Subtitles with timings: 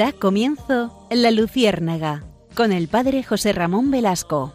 [0.00, 2.24] Da comienzo La Luciérnaga
[2.54, 4.54] con el padre José Ramón Velasco.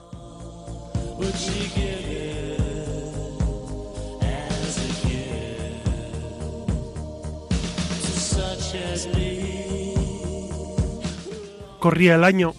[11.78, 12.56] Corría el año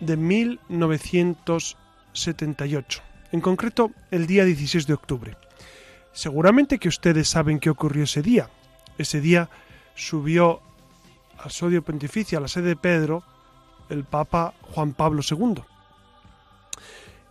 [0.00, 3.00] de 1978,
[3.32, 5.34] en concreto el día 16 de octubre.
[6.12, 8.50] Seguramente que ustedes saben qué ocurrió ese día.
[8.98, 9.48] Ese día
[9.94, 10.60] subió
[11.42, 13.22] al sodio pontificio, a la sede de Pedro,
[13.88, 15.62] el Papa Juan Pablo II.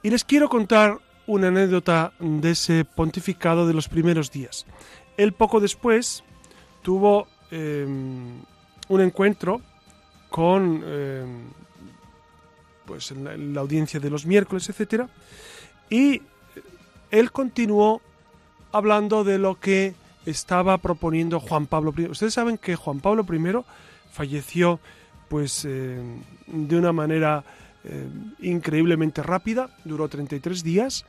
[0.04, 4.66] Y les quiero contar una anécdota de ese pontificado de los primeros días.
[5.18, 6.24] Él poco después
[6.82, 8.42] tuvo em,
[8.88, 9.62] un encuentro
[10.30, 11.44] con em,
[12.86, 15.10] pues en la, audiencia de los miércoles, etcétera,
[15.90, 16.22] y
[17.12, 18.02] él continuó
[18.72, 19.94] hablando de lo que
[20.26, 22.06] estaba proponiendo Juan Pablo I.
[22.06, 23.64] Ustedes saben que Juan Pablo I
[24.12, 24.80] falleció
[25.30, 26.02] pues eh,
[26.48, 27.44] de una manera
[27.84, 28.08] eh,
[28.40, 31.06] increíblemente rápida, duró 33 días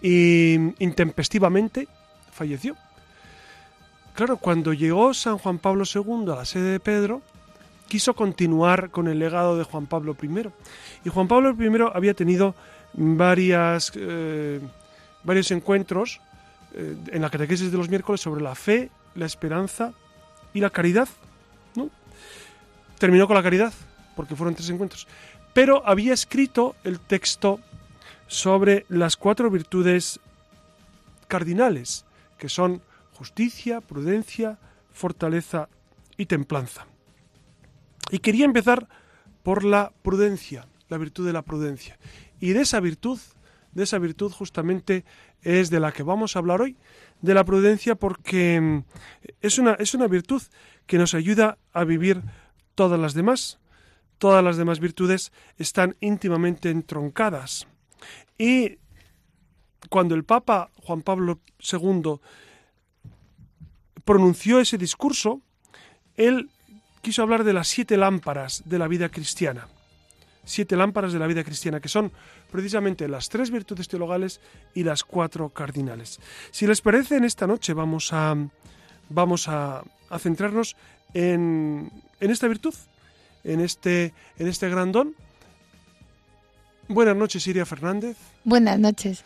[0.00, 1.88] y intempestivamente
[2.30, 2.76] falleció.
[4.14, 7.22] Claro, cuando llegó San Juan Pablo II a la sede de Pedro,
[7.88, 10.48] quiso continuar con el legado de Juan Pablo I.
[11.04, 12.54] Y Juan Pablo I había tenido
[12.94, 14.60] varias, eh,
[15.24, 16.20] varios encuentros
[16.74, 19.94] en la catequesis de los miércoles sobre la fe, la esperanza
[20.52, 21.08] y la caridad.
[22.98, 23.72] Terminó con la caridad,
[24.14, 25.06] porque fueron tres encuentros.
[25.52, 27.60] Pero había escrito el texto
[28.26, 30.20] sobre las cuatro virtudes
[31.28, 32.04] cardinales,
[32.38, 32.82] que son
[33.12, 34.58] justicia, prudencia,
[34.92, 35.68] fortaleza
[36.16, 36.86] y templanza.
[38.10, 38.88] Y quería empezar
[39.42, 41.98] por la prudencia, la virtud de la prudencia.
[42.40, 43.18] Y de esa virtud,
[43.72, 45.04] de esa virtud justamente
[45.42, 46.76] es de la que vamos a hablar hoy,
[47.22, 48.82] de la prudencia porque
[49.40, 50.42] es una, es una virtud
[50.86, 52.22] que nos ayuda a vivir
[52.76, 53.58] todas las demás,
[54.18, 57.66] todas las demás virtudes están íntimamente entroncadas.
[58.38, 58.78] Y
[59.90, 62.20] cuando el Papa Juan Pablo II
[64.04, 65.40] pronunció ese discurso,
[66.14, 66.50] él
[67.02, 69.66] quiso hablar de las siete lámparas de la vida cristiana.
[70.44, 72.12] Siete lámparas de la vida cristiana, que son
[72.52, 74.40] precisamente las tres virtudes teologales
[74.74, 76.20] y las cuatro cardinales.
[76.52, 78.36] Si les parece, en esta noche vamos a,
[79.08, 80.76] vamos a, a centrarnos
[81.14, 81.90] en,
[82.20, 82.74] esta virtud,
[83.44, 85.14] en este, en este gran don.
[86.88, 88.16] Buenas noches, Iria Fernández.
[88.44, 89.24] Buenas noches.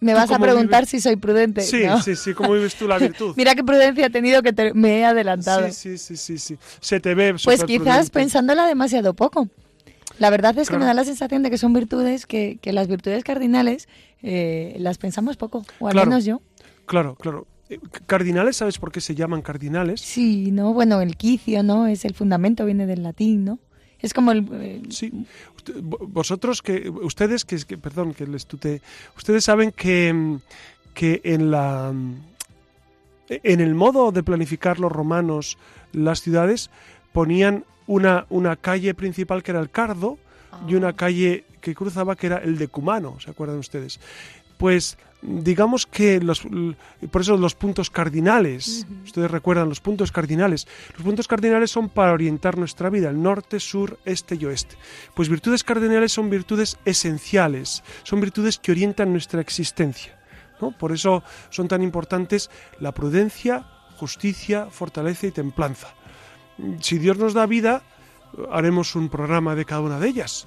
[0.00, 1.60] Me vas a preguntar si soy prudente.
[1.60, 3.34] Sí, sí, sí, ¿cómo vives tú la virtud?
[3.36, 5.70] Mira qué prudencia he tenido que me he adelantado.
[5.70, 9.48] Sí, sí, sí, sí, Se te ve Pues quizás pensándola demasiado poco.
[10.18, 12.88] La verdad es que me da la sensación de que son virtudes que, que las
[12.88, 13.88] virtudes cardinales
[14.22, 16.40] eh, las pensamos poco, o al menos yo.
[16.86, 17.46] Claro, claro.
[18.06, 20.00] Cardinales, ¿sabes por qué se llaman cardinales?
[20.00, 20.72] Sí, ¿no?
[20.72, 21.86] Bueno, el quicio, ¿no?
[21.86, 23.58] Es el fundamento, viene del latín, ¿no?
[24.00, 24.48] Es como el...
[24.52, 25.12] Eh, sí.
[25.82, 26.88] Vosotros que...
[26.90, 27.58] Ustedes que...
[27.76, 28.80] perdón, que les tute...
[29.16, 30.38] Ustedes saben que,
[30.94, 31.92] que en la...
[33.28, 35.56] En el modo de planificar los romanos
[35.92, 36.70] las ciudades
[37.12, 40.18] ponían una, una calle principal que era el Cardo
[40.66, 40.96] y una ah.
[40.96, 44.00] calle que cruzaba que era el Decumano, ¿se acuerdan ustedes?
[44.58, 46.42] Pues digamos que los,
[47.10, 52.12] por eso los puntos cardinales, ustedes recuerdan los puntos cardinales, los puntos cardinales son para
[52.12, 54.76] orientar nuestra vida, el norte, sur, este y oeste.
[55.14, 60.18] Pues virtudes cardinales son virtudes esenciales, son virtudes que orientan nuestra existencia.
[60.60, 60.72] ¿no?
[60.72, 63.66] Por eso son tan importantes la prudencia,
[63.96, 65.88] justicia, fortaleza y templanza.
[66.80, 67.82] Si Dios nos da vida,
[68.50, 70.46] haremos un programa de cada una de ellas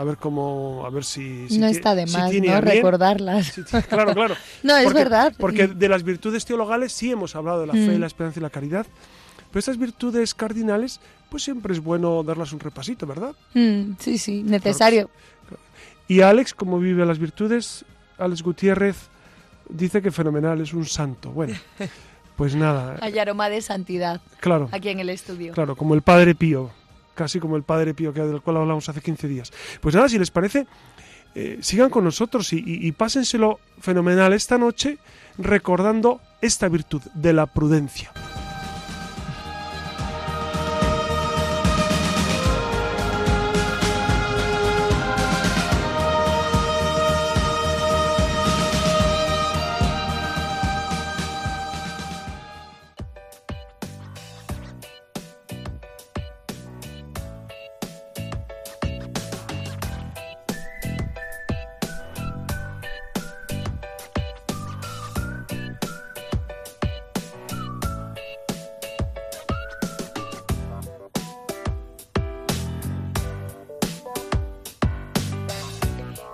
[0.00, 1.46] a ver cómo, a ver si...
[1.58, 2.60] no está de más, ¿no?
[2.62, 3.52] Recordarlas.
[3.86, 4.34] claro, claro.
[4.62, 5.34] no, es verdad.
[5.36, 8.00] Porque de las virtudes teologales sí hemos hablado de la fe, mm.
[8.00, 8.86] la esperanza y la caridad,
[9.50, 13.34] pero estas virtudes cardinales, pues siempre es bueno darlas un repasito, ¿verdad?
[13.52, 15.10] Mm, sí, sí, necesario.
[16.08, 17.84] Y Alex, ¿cómo vive las virtudes?
[18.16, 18.96] Alex Gutiérrez
[19.68, 21.30] dice que fenomenal, es un santo.
[21.30, 21.58] Bueno,
[22.36, 22.96] pues nada.
[23.02, 24.22] Hay aroma de santidad.
[24.40, 24.70] Claro.
[24.72, 25.52] Aquí en el estudio.
[25.52, 26.70] Claro, como el Padre Pío
[27.20, 29.52] casi como el Padre Pío, que del cual hablamos hace 15 días.
[29.82, 30.66] Pues nada, si les parece,
[31.34, 34.96] eh, sigan con nosotros y, y pásenselo fenomenal esta noche
[35.36, 38.10] recordando esta virtud de la prudencia.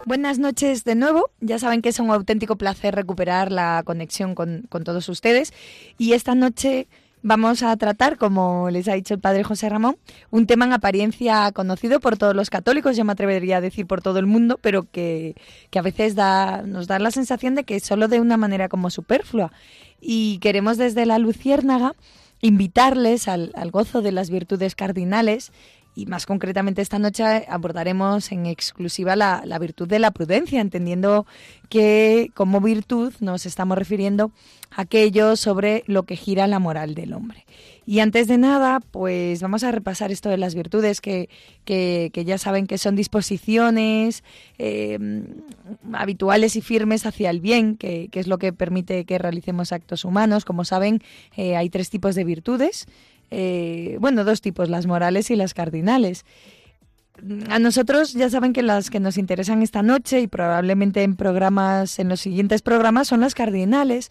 [0.06, 1.30] Buenas noches de nuevo.
[1.40, 5.52] Ya saben que es un auténtico placer recuperar la conexión con, con todos ustedes.
[5.98, 6.86] Y esta noche
[7.24, 9.96] vamos a tratar, como les ha dicho el padre José Ramón,
[10.30, 14.00] un tema en apariencia conocido por todos los católicos, yo me atrevería a decir por
[14.00, 15.34] todo el mundo, pero que,
[15.70, 18.90] que a veces da, nos da la sensación de que solo de una manera como
[18.90, 19.50] superflua.
[20.00, 21.96] Y queremos desde la Luciérnaga
[22.42, 25.50] invitarles al, al gozo de las virtudes cardinales
[25.96, 31.26] y más concretamente esta noche abordaremos en exclusiva la, virtud de la prudencia, entendiendo
[31.70, 34.30] que como virtud nos estamos refiriendo
[34.70, 37.46] a aquello sobre lo que gira la moral del hombre.
[37.86, 41.30] Y antes de nada, pues vamos a repasar esto de las virtudes que,
[41.64, 44.22] que, ya saben que son disposiciones
[44.58, 44.98] eh,
[45.94, 50.44] habituales y firmes hacia el bien, que, es lo que permite que realicemos actos humanos.
[50.44, 51.00] Como saben,
[51.36, 52.86] eh, hay tres tipos de virtudes.
[53.30, 56.24] Eh, bueno, dos tipos, las morales y las cardinales.
[57.48, 61.98] A nosotros ya saben que las que nos interesan esta noche y probablemente en programas,
[61.98, 64.10] en los siguientes programas, son las cardinales,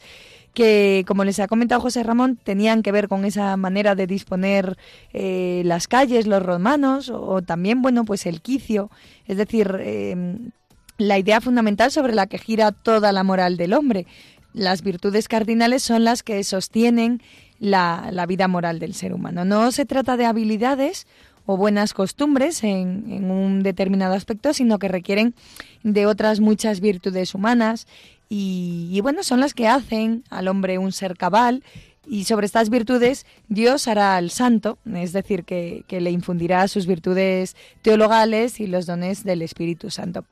[0.56, 4.78] que como les ha comentado José Ramón, tenían que ver con esa manera de disponer
[5.14, 8.90] eh, las calles, los romanos, o, también, bueno, pues el quicio,
[9.28, 10.50] es decir, em,
[10.98, 14.08] la idea fundamental sobre la que gira toda la moral del hombre.
[14.54, 17.22] Las virtudes cardinales son las que sostienen
[17.66, 19.44] la, la vida moral del ser humano.
[19.44, 21.08] No se trata de habilidades
[21.46, 25.36] o buenas costumbres en, en, un determinado aspecto, sino que requieren
[25.84, 27.88] de otras muchas virtudes humanas
[28.30, 31.64] y, y, bueno, son las que hacen al hombre un ser cabal
[32.08, 36.86] y sobre estas virtudes Dios hará al santo, es decir, que, que le infundirá sus
[36.88, 40.26] virtudes teologales y los dones del Espíritu Santo.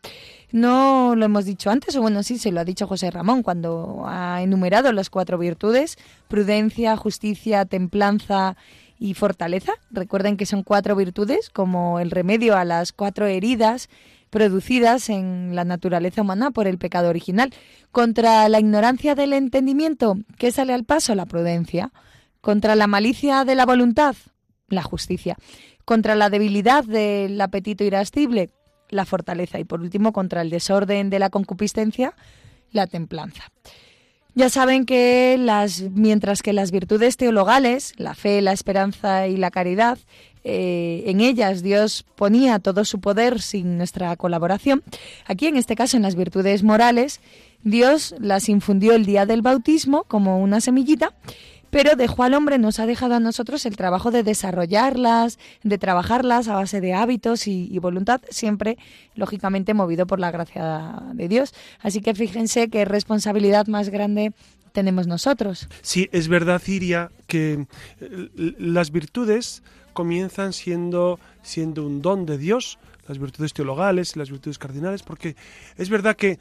[0.52, 4.04] No lo hemos dicho antes, o bueno, sí, se lo ha dicho José Ramón cuando
[4.06, 5.98] ha enumerado las cuatro virtudes,
[6.28, 8.56] prudencia, justicia, templanza
[9.00, 9.74] y fortaleza.
[9.90, 13.90] Recuerden que son cuatro virtudes como el remedio a las cuatro heridas
[14.34, 17.54] producidas en la naturaleza humana por el pecado original.
[17.92, 21.14] Contra la ignorancia del entendimiento, ¿qué sale al paso?
[21.14, 21.92] La prudencia.
[22.42, 24.16] Contra la malicia de la voluntad,
[24.70, 25.38] la justicia.
[25.86, 28.50] Contra la debilidad del apetito irascible,
[28.90, 32.16] la fortaleza y por último contra el desorden de la concupiscencia,
[32.72, 33.52] la templanza.
[34.34, 39.52] Ya saben que las, mientras que las virtudes teologales, la fe, la esperanza y la
[39.52, 40.00] caridad,
[40.44, 44.84] eh, en ellas Dios ponía todo su poder sin nuestra colaboración,
[45.26, 47.22] aquí en este caso en las virtudes morales,
[47.64, 51.14] Dios las infundió el día del bautismo como una semillita
[51.74, 56.48] pero dejó al hombre, nos ha dejado a nosotros el trabajo de desarrollarlas, de trabajarlas
[56.48, 58.78] a base de hábitos y, voluntad, siempre,
[59.16, 61.56] lógicamente, movido por la gracia de Dios.
[61.80, 64.34] Así que fíjense qué responsabilidad más grande
[64.72, 65.68] tenemos nosotros.
[65.82, 67.66] Sí, es verdad, Iria, que
[68.00, 68.30] eh,
[68.60, 69.64] las virtudes
[69.94, 75.36] comienzan siendo, siendo un don de Dios, las virtudes teologales y las virtudes cardinales, porque
[75.78, 76.40] es verdad que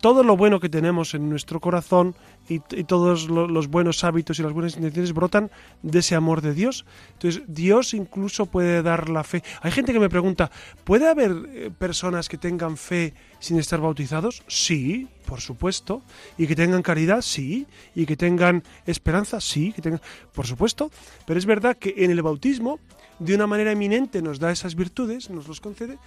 [0.00, 2.14] todo lo bueno que tenemos en nuestro corazón
[2.48, 5.50] y, todos los buenos hábitos y las buenas intenciones brotan
[5.82, 6.84] de ese amor de Dios.
[7.14, 9.42] Entonces, Dios incluso puede dar la fe.
[9.62, 10.50] Hay gente que me pregunta,
[10.84, 14.42] ¿puede haber eh, personas que tengan fe sin estar bautizados?
[14.46, 16.02] Sí, por supuesto.
[16.38, 17.22] ¿Y que tengan caridad?
[17.22, 17.66] Sí.
[17.94, 19.40] ¿Y que tengan esperanza?
[19.40, 20.00] Sí, que tengan...
[20.32, 20.90] por supuesto.
[21.26, 22.78] Pero es verdad que en el bautismo
[23.18, 25.98] de una manera eminente nos da esas virtudes, nos los concede.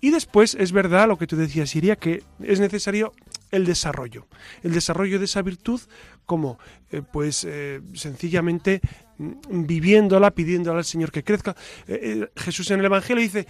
[0.00, 3.12] Y después es verdad lo que tú decías, Iria, que es necesario
[3.50, 4.26] el desarrollo.
[4.62, 5.80] El desarrollo de esa virtud
[6.26, 6.58] como,
[6.90, 8.80] eh, pues, eh, sencillamente
[9.18, 11.56] mm, viviéndola, pidiéndola al Señor que crezca.
[11.86, 13.46] Eh, Jesús en el Evangelio dice,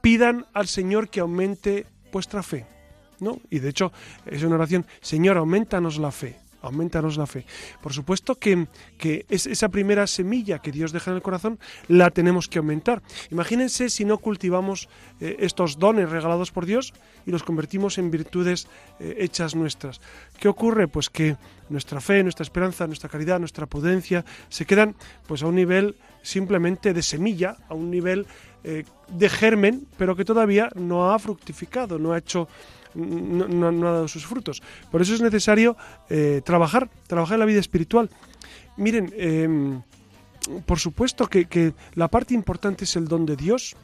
[0.00, 2.66] pidan al Señor que aumente vuestra fe.
[3.18, 3.40] ¿no?
[3.50, 3.92] Y de hecho
[4.26, 7.44] es una oración, Señor, aumentanos la fe aumentanos la fe.
[7.82, 8.66] Por supuesto que,
[9.28, 11.58] es esa primera semilla que Dios deja en el corazón
[11.88, 13.02] la tenemos que aumentar.
[13.30, 14.88] Imagínense si no cultivamos
[15.20, 16.92] eh, estos dones regalados por Dios
[17.26, 18.68] y los convertimos en virtudes
[19.00, 20.00] eh, hechas nuestras.
[20.38, 20.88] ¿Qué ocurre?
[20.88, 21.36] Pues que
[21.68, 24.94] nuestra fe, nuestra esperanza, nuestra caridad, nuestra prudencia se quedan
[25.26, 28.26] pues a un nivel simplemente de semilla, a un nivel
[28.64, 32.48] eh, de germen, pero que todavía no ha fructificado, no ha hecho
[32.96, 34.62] no, ha dado sus frutos.
[34.90, 35.76] Por eso es necesario
[36.08, 38.10] eh, trabajar, trabajar en la vida espiritual.
[38.76, 39.82] Miren, em,
[40.64, 43.76] por supuesto que, la parte importante es el don de Dios.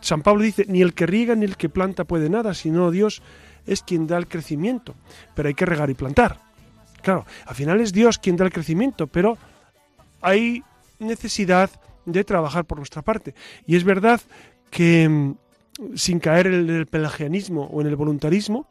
[0.00, 3.22] San Pablo dice, ni el que riega ni el que planta puede nada, sino Dios
[3.66, 4.94] es quien da el crecimiento.
[5.34, 6.40] Pero hay que regar y plantar.
[7.02, 9.36] Claro, al final es Dios quien da el crecimiento, pero
[10.20, 10.62] hay
[10.98, 11.70] necesidad
[12.06, 13.34] de trabajar por nuestra parte.
[13.66, 14.20] Y es verdad
[14.70, 15.36] que em,
[15.94, 18.68] sin caer en el pelagianismo o en el voluntarismo,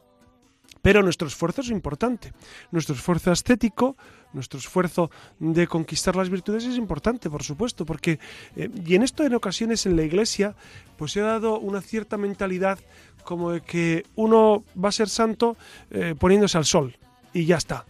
[0.81, 2.33] pero nuestro esfuerzo es importante.
[2.71, 3.95] Nuestro esfuerzo estético,
[4.33, 8.19] nuestro esfuerzo de conquistar las virtudes es importante, por supuesto, porque,
[8.55, 10.55] eh, y en esto en ocasiones en la Iglesia,
[10.97, 12.79] pues se ha dado una cierta mentalidad
[13.23, 15.55] como de que uno va a ser santo
[15.89, 16.97] eh, poniéndose al sol
[17.33, 17.85] y ya está.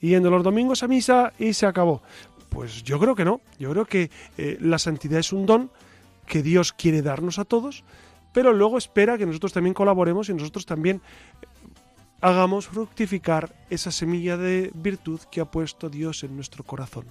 [0.00, 2.02] Yendo los domingos a misa y se acabó.
[2.50, 3.40] Pues yo creo que no.
[3.58, 5.72] Yo creo que eh, la santidad es un don
[6.26, 7.82] que Dios quiere darnos a todos,
[8.32, 10.96] pero luego espera que nosotros también colaboremos y nosotros también
[11.42, 11.46] eh,
[12.20, 17.06] hagamos fructificar esa semilla de virtud que ha puesto Dios en nuestro corazón.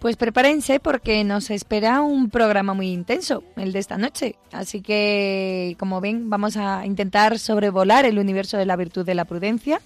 [0.00, 4.36] Pues prepárense porque nos espera un programa muy intenso, el de esta noche.
[4.50, 9.26] Así que, como ven, vamos a intentar sobrevolar el universo de la virtud de la
[9.26, 9.82] prudencia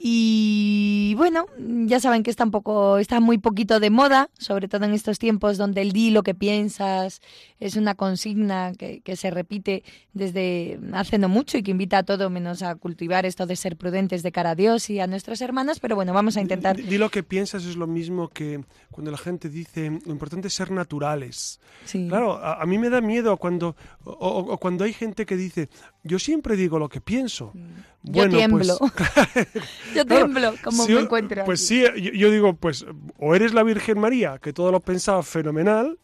[0.00, 4.84] y bueno, ya saben que está un poco, está muy poquito de moda, sobre todo
[4.84, 7.20] en estos tiempos donde el di lo que piensas
[7.58, 12.30] es una consigna que, se repite desde hace no mucho y que invita a todo
[12.30, 15.80] menos a cultivar esto de ser prudentes de cara a Dios y a nuestros hermanos,
[15.80, 16.76] pero bueno, vamos a intentar.
[16.76, 20.54] Di, lo que piensas es lo mismo que cuando la gente dice lo importante es
[20.54, 21.58] ser naturales.
[21.90, 23.74] Claro, a, mí me da miedo cuando,
[24.04, 25.68] o cuando hay gente que dice
[26.08, 27.52] yo siempre digo lo que pienso.
[27.54, 27.97] Mm.
[28.10, 28.78] Yo tiemblo.
[28.78, 29.48] Pues,
[29.94, 31.44] yo tiemblo, como me encuentro.
[31.44, 31.84] Pues sí,
[32.14, 32.86] yo, digo, pues
[33.18, 35.98] o eres la Virgen María, que todo lo pensaba fenomenal,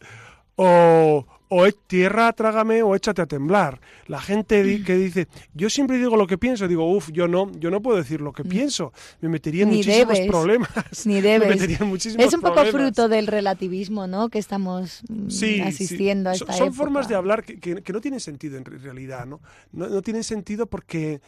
[0.55, 1.25] o,
[1.57, 3.79] o tierra, trágame o échate a temblar.
[4.07, 7.71] La gente que dice, yo siempre digo lo que pienso, digo, uff, yo no, yo
[7.71, 8.49] no puedo decir lo que mm.
[8.49, 10.69] pienso, me metería en muchísimos problemas.
[11.05, 11.61] Ni debes.
[11.61, 14.27] es un poco fruto del relativismo, ¿no?
[14.29, 15.27] Que estamos mm,
[15.65, 19.39] asistiendo a esta Son, formas de hablar que, no tienen sentido en realidad, ¿no?
[19.71, 21.21] No, no tienen sentido porque,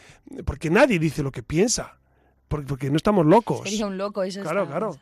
[0.43, 1.98] porque nadie dice lo que piensa.
[2.50, 3.62] Porque, no estamos locos.
[3.63, 4.41] Sería un loco eso.
[4.41, 4.98] Claro, claro.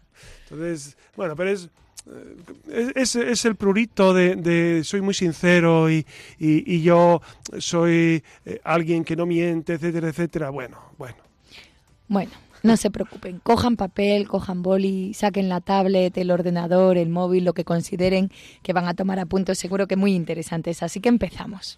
[0.50, 1.70] Entonces, bueno, pero es
[2.96, 6.06] es, es, el prurito de, soy muy sincero y,
[6.38, 7.22] y, yo
[7.58, 10.50] soy eh, alguien que no miente, etcétera, etcétera.
[10.50, 11.18] Bueno, bueno.
[12.08, 12.32] Bueno,
[12.64, 13.40] no se preocupen.
[13.40, 18.32] Cojan papel, cojan boli, saquen la tablet, el ordenador, el móvil, lo que consideren
[18.62, 20.84] que van a tomar apuntes, seguro que muy interesantes.
[20.84, 21.78] Así que empezamos.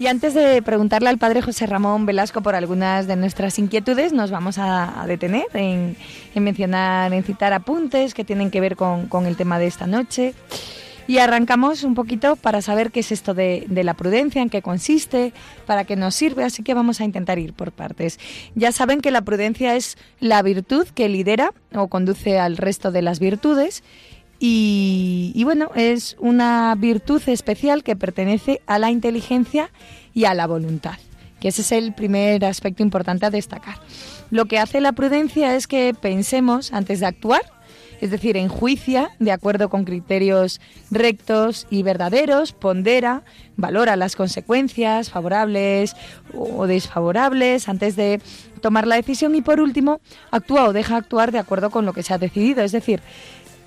[0.00, 4.30] Y antes de preguntarle al padre José Ramón Velasco por algunas de nuestras inquietudes, nos
[4.30, 5.96] vamos a, detener en,
[6.36, 10.34] mencionar, en citar apuntes que tienen que ver con, el tema de esta noche.
[11.08, 14.62] Y arrancamos un poquito para saber qué es esto de, de, la prudencia, en qué
[14.62, 15.32] consiste,
[15.66, 18.20] para qué nos sirve, así que vamos a intentar ir por partes.
[18.54, 23.02] Ya saben que la prudencia es la virtud que lidera o conduce al resto de
[23.02, 23.82] las virtudes
[24.40, 29.70] y, bueno, es una virtud especial que pertenece a la inteligencia
[30.14, 30.96] y a la voluntad,
[31.40, 33.76] que ese es el primer aspecto importante a destacar.
[34.30, 37.42] Lo que hace la prudencia es que pensemos antes de actuar,
[38.00, 43.24] es decir, enjuicia de acuerdo con criterios rectos y verdaderos, pondera,
[43.56, 45.96] valora las consecuencias favorables
[46.32, 48.20] o desfavorables antes de
[48.58, 52.02] tomar la decisión y por último actúa o deja actuar de acuerdo con lo que
[52.02, 53.00] se ha decidido, es decir,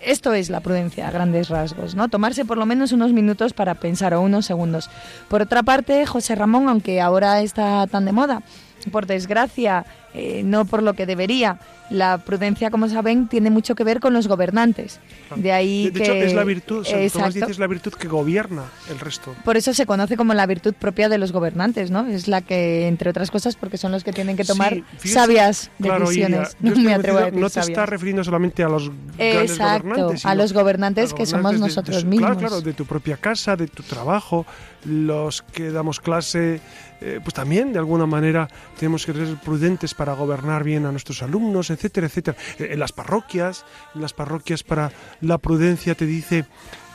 [0.04, 2.10] esto es la prudencia a grandes rasgos, ¿no?
[2.10, 4.90] Tomarse por lo menos unos minutos para pensar o unos segundos.
[5.28, 8.42] Por otra parte, José Ramón, aunque ahora está tan de moda,
[8.92, 11.60] por desgracia, eh, no por lo que debería,
[11.92, 15.00] la prudencia, como saben, tiene mucho que ver con los gobernantes.
[15.36, 19.36] De ahí de, hecho, es la virtud, es la virtud que gobierna el resto.
[19.44, 22.08] Por eso se conoce como la virtud propia de los gobernantes, ¿no?
[22.08, 26.56] Es la que, entre otras cosas, porque son los que tienen que tomar sabias decisiones.
[26.60, 30.26] no me atrevo a decir No te está refiriendo solamente a los grandes gobernantes.
[30.26, 32.32] a los gobernantes que somos nosotros mismos.
[32.32, 34.46] Claro, claro, de tu propia casa, de tu trabajo,
[34.86, 36.62] los que damos clase,
[37.02, 41.22] eh, pues también de alguna manera tenemos que ser prudentes para gobernar bien a nuestros
[41.22, 42.36] alumnos, etcétera, etcétera.
[42.58, 44.92] En las parroquias, en las parroquias para
[45.22, 46.46] la prudencia te dice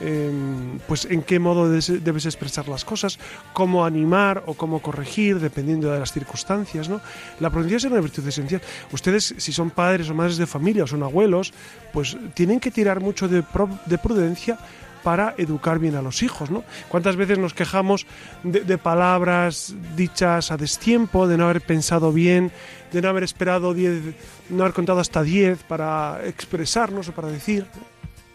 [0.01, 3.21] em, pues en qué modo debes expresar las cosas,
[3.53, 7.01] cómo animar o cómo corregir, dependiendo de las circunstancias, ¿no?
[7.39, 8.61] La prudencia es una virtud esencial.
[8.91, 11.55] Ustedes, si son padres o madres de familia o son abuelos,
[11.93, 13.45] pues tienen que tirar mucho de,
[13.87, 14.59] de prudencia
[15.07, 16.65] para educar bien a los hijos, ¿no?
[16.89, 18.09] ¿Cuántas veces nos quejamos
[18.43, 22.51] de, palabras dichas a destiempo, de no haber pensado bien,
[22.93, 24.15] de no haber esperado 10,
[24.51, 27.67] no haber contado hasta 10 para expresarnos o para decir?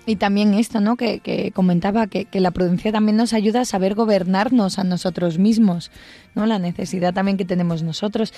[0.06, 0.96] Y también esto, ¿no?
[0.96, 5.92] Que, comentaba que, que, la prudencia también nos ayuda a saber gobernarnos a nosotros mismos,
[6.34, 6.48] ¿no?
[6.48, 8.34] La necesidad también que tenemos nosotros.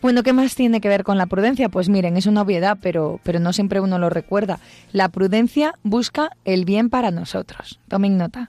[0.00, 1.68] Bueno, ¿qué más tiene que ver con la prudencia?
[1.68, 4.60] Pues miren, es una obviedad, pero, pero no siempre uno lo recuerda.
[4.92, 7.80] La prudencia busca el bien para nosotros.
[7.88, 8.48] Tomen nota.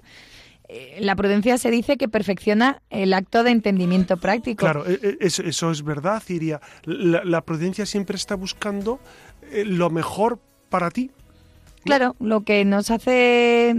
[0.72, 4.60] Eh, la prudencia se dice que perfecciona el acto de entendimiento práctico.
[4.60, 6.62] Claro, e, e, eso, es verdad, Iria.
[6.86, 9.00] La, prudencia siempre está buscando
[9.52, 11.10] eh, lo mejor para ti.
[11.86, 13.74] Claro, lo que nos hace,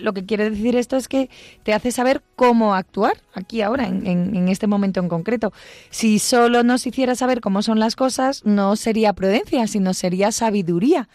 [0.00, 1.30] lo que quiere decir esto es que
[1.62, 5.54] te hace saber cómo actuar aquí ahora, en, este momento en concreto.
[5.88, 11.08] Si solo nos hiciera saber cómo son las cosas, no sería prudencia, sino sería sabiduría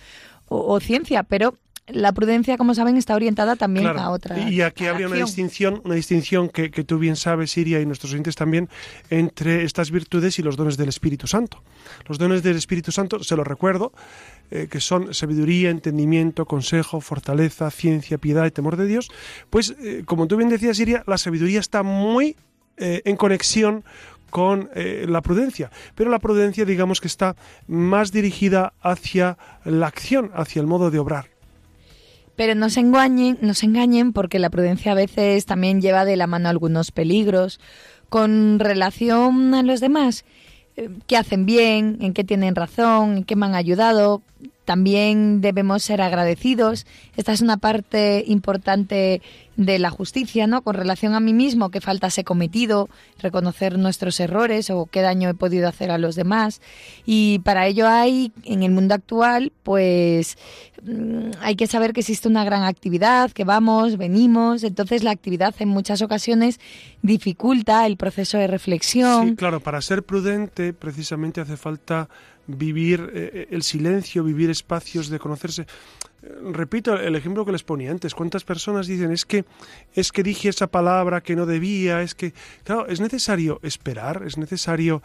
[0.47, 1.57] o ciencia, pero
[1.93, 4.39] la prudencia, como saben, está orientada también a otra.
[4.49, 8.35] Y aquí habría una distinción, una distinción que, tú bien sabes, Siria, y nuestros oyentes
[8.35, 8.69] también,
[9.09, 11.63] entre estas virtudes y los dones del Espíritu Santo.
[12.07, 13.91] Los dones del Espíritu Santo, se los recuerdo,
[14.49, 19.09] eh, que son sabiduría, entendimiento, consejo, fortaleza, ciencia, piedad y temor de Dios.
[19.49, 22.35] Pues, eh, como tú bien decías, Siria, la sabiduría está muy
[22.77, 23.83] eh, en conexión
[24.29, 27.35] con la prudencia, pero la prudencia digamos que está
[27.67, 31.27] más dirigida hacia la acción, hacia el modo de obrar.
[32.41, 36.15] Pero no se engañen, no se engañen porque la prudencia a veces también lleva de
[36.15, 37.59] la mano algunos peligros.
[38.09, 40.25] Con relación a los demás,
[40.75, 44.23] eh, qué hacen bien, en qué tienen razón, en qué me han ayudado,
[44.65, 46.85] también debemos ser agradecidos.
[47.17, 49.21] Esta es una parte importante
[49.57, 50.61] de la justicia, ¿no?
[50.61, 55.29] Con relación a mí mismo, qué faltas he cometido, reconocer nuestros errores o qué daño
[55.29, 56.61] he podido hacer a los demás.
[57.05, 60.37] Y para ello hay, en el mundo actual, pues
[60.83, 64.63] mm, hay que saber que existe una gran actividad, que vamos, venimos.
[64.63, 66.59] Entonces la actividad en muchas ocasiones
[67.01, 69.29] dificulta el proceso de reflexión.
[69.29, 72.09] Sí, claro, para ser prudente precisamente hace falta
[72.57, 75.63] vivir eh, eh, el silencio, vivir espacios de conocerse.
[76.23, 78.15] Eh, repito el ejemplo que les ponía antes.
[78.15, 79.45] ¿Cuántas personas dicen es que
[79.93, 82.01] es que dije esa palabra que no debía?
[82.01, 82.33] Es que
[82.63, 85.01] claro, es necesario esperar, es necesario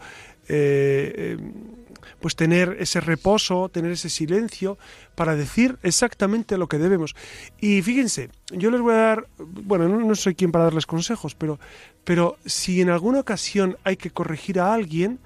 [2.21, 4.77] pues tener ese reposo, tener ese silencio
[5.13, 7.17] para decir exactamente lo que debemos.
[7.59, 11.35] Y fíjense, yo les voy a dar, bueno, no, no soy quien para darles consejos,
[11.35, 11.59] pero
[12.07, 15.19] pero si en alguna ocasión hay que corregir a alguien,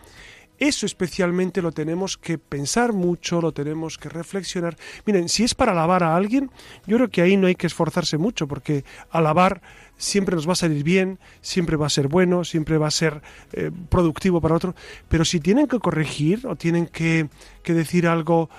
[0.62, 4.78] eso especialmente lo tenemos que pensar mucho, lo tenemos que reflexionar.
[5.08, 6.52] Miren, si es para alabar a alguien,
[6.86, 9.63] yo creo que ahí no hay que esforzarse mucho, porque alabar
[10.01, 13.21] siempre nos va a salir bien, siempre va a ser bueno, siempre va a ser
[13.53, 14.73] eh, productivo para otro,
[15.07, 17.29] pero si tienen que corregir o tienen que,
[17.63, 18.49] decir algo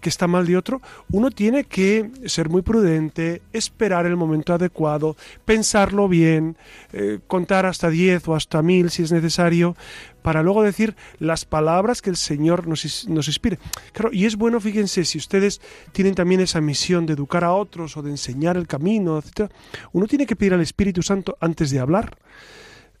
[0.00, 5.16] que está mal de otro, uno tiene que ser muy prudente, esperar el momento adecuado,
[5.44, 6.56] pensarlo bien,
[6.92, 9.76] eh, contar hasta 10 o hasta mil si es necesario,
[10.22, 13.58] para luego decir las palabras que el Señor nos, nos inspire.
[13.92, 15.60] Claro, y es bueno, fíjense, si ustedes
[15.90, 19.50] tienen también esa misión de educar a otros o de enseñar el camino, etc.,
[19.92, 22.18] uno tiene que pedir al Espíritu Santo antes de hablar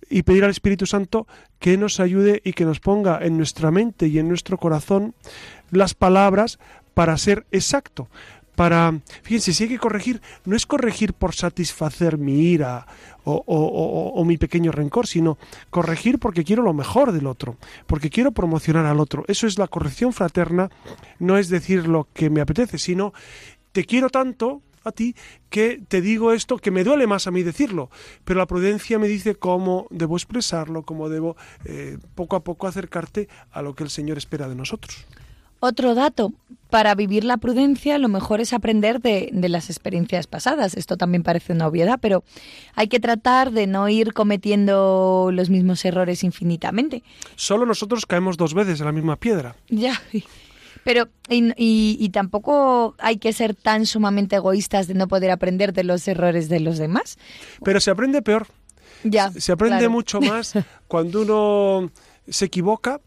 [0.08, 1.26] y pedir al Espíritu Santo
[1.58, 5.14] que nos ayude y que nos ponga en nuestra mente y en nuestro corazón
[5.70, 6.58] las palabras
[6.94, 8.08] para ser exacto,
[8.54, 12.86] para, fíjense, si hay que corregir, no es corregir por satisfacer mi ira
[13.24, 15.38] o, mi pequeño rencor, sino
[15.70, 19.24] corregir porque quiero lo mejor del otro, porque quiero promocionar al otro.
[19.28, 20.70] Eso es la corrección fraterna,
[21.18, 23.14] no es decir lo que me apetece, sino
[23.72, 25.14] te quiero tanto a ti
[25.50, 27.90] que te digo esto que me duele más a mí decirlo,
[28.24, 33.28] pero la prudencia me dice cómo debo expresarlo, cómo debo eh, poco a poco acercarte
[33.50, 35.06] a lo que el Señor espera de nosotros.
[35.64, 36.32] Otro dato,
[36.70, 40.76] para vivir la prudencia lo mejor es aprender de, las experiencias pasadas.
[40.76, 42.24] Esto también parece una obviedad, pero
[42.74, 47.04] hay que tratar de no ir cometiendo los mismos errores infinitamente.
[47.36, 49.54] Solo nosotros caemos dos veces en la misma piedra.
[49.68, 50.02] Ya,
[50.84, 56.06] pero y, tampoco hay que ser tan sumamente egoístas de no poder aprender de los
[56.08, 57.18] errores de los demás.
[57.64, 58.46] Pero se aprende peor.
[59.04, 60.54] Ya, se aprende mucho más
[60.88, 61.90] cuando uno
[62.28, 63.00] se equivoca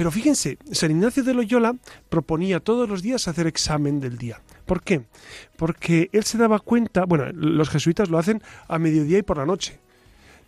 [0.00, 1.76] pero fíjense, San Ignacio de Loyola
[2.08, 4.40] proponía todos los días hacer examen del día.
[4.64, 5.02] ¿Por qué?
[5.58, 9.44] Porque él se daba cuenta, bueno, los jesuitas lo hacen a mediodía y por la
[9.44, 9.78] noche.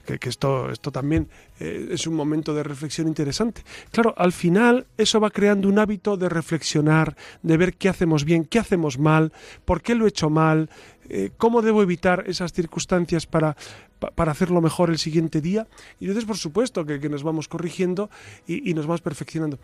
[0.04, 1.28] Que, esto, esto también
[1.60, 3.62] eh, es un momento de reflexión interesante.
[3.90, 8.44] Claro, al final eso va creando un hábito de reflexionar, de ver qué hacemos bien,
[8.44, 9.32] qué hacemos mal,
[9.64, 10.70] por qué lo he hecho mal,
[11.14, 13.54] eh, cómo debo evitar esas circunstancias para,
[14.10, 15.68] para hacerlo mejor el siguiente día.
[16.00, 18.10] Y entonces, por supuesto, que, nos vamos corrigiendo
[18.46, 19.58] y, nos vamos perfeccionando.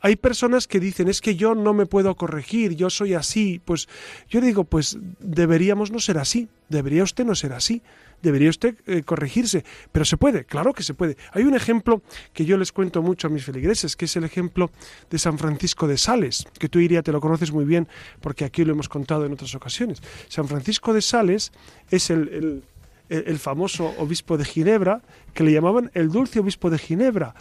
[0.00, 3.60] Hay personas que dicen, es que yo no me puedo corregir, yo soy así.
[3.64, 3.88] Pues
[4.28, 7.82] yo digo, pues deberíamos no ser así, debería usted no ser así.
[8.22, 9.66] debería usted eh, corregirse.
[9.92, 11.18] Pero se puede, claro que se puede.
[11.32, 12.00] Hay un ejemplo
[12.32, 14.70] que yo les cuento mucho a mis feligreses, que es el ejemplo
[15.10, 17.86] de San Francisco de Sales, que tú iría te lo conoces muy bien
[18.22, 20.00] porque aquí lo hemos contado en otras ocasiones.
[20.28, 21.52] San Francisco de Sales
[21.90, 22.62] es el,
[23.08, 25.02] el famoso obispo de Ginebra,
[25.34, 27.34] que le llamaban el dulce obispo de Ginebra.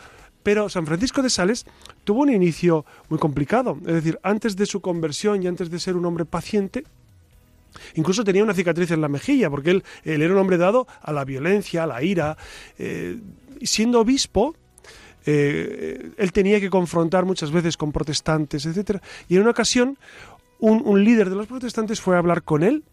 [0.44, 1.66] Pero San Francisco de Sales
[2.04, 3.78] tuvo un inicio muy complicado.
[3.88, 6.84] Es decir, antes de su conversión y antes de ser un hombre paciente,
[7.96, 11.26] Incluso tenía una cicatriz en la mejilla, porque él, era un hombre dado a la
[11.26, 12.38] violencia, a la ira.
[12.78, 13.20] Eh,
[13.62, 14.56] siendo obispo,
[15.26, 19.02] eh, él tenía que confrontar muchas veces con protestantes, etc.
[19.28, 19.98] Y en una ocasión,
[20.60, 22.84] un, líder de los protestantes fue a hablar con él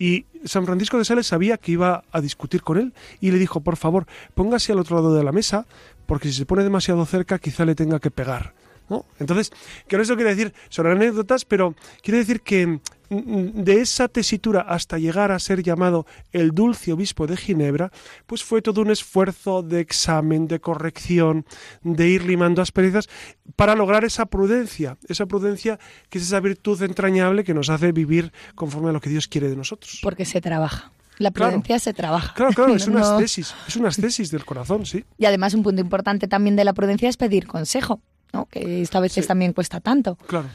[0.00, 3.60] y San Francisco de Sales sabía que iba a discutir con él y le dijo,
[3.60, 5.66] por favor, póngase al otro lado de la mesa,
[6.06, 8.54] porque si se pone demasiado cerca quizá le tenga que pegar.
[8.88, 9.04] ¿no?
[9.18, 9.52] Entonces,
[9.86, 12.80] que no eso quiere decir, son anécdotas, pero quiere decir que
[13.10, 17.90] de esa tesitura hasta llegar a ser llamado el dulce obispo de Ginebra,
[18.26, 21.44] pues fue todo un esfuerzo de examen, de corrección,
[21.82, 23.08] de ir limando asperezas
[23.56, 28.32] para lograr esa prudencia, esa prudencia que es esa virtud entrañable que nos hace vivir
[28.54, 29.98] conforme a lo que Dios quiere de nosotros.
[30.02, 30.92] Porque se trabaja.
[31.18, 32.32] La prudencia se trabaja.
[32.34, 35.04] Claro, claro, es una tesis, es una tesis del corazón, sí.
[35.18, 38.00] Y además un punto importante también de la prudencia es pedir consejo,
[38.32, 38.46] ¿no?
[38.46, 40.14] que esta veces también cuesta tanto.
[40.28, 40.48] Claro.